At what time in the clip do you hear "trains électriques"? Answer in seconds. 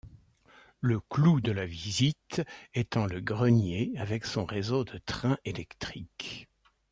4.97-6.49